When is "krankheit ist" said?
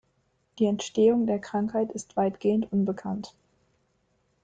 1.37-2.17